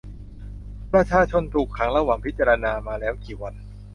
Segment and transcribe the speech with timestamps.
[0.93, 3.55] ประชาชนถูกขังระหว่างพิจารณามาแล้วกี่วัน?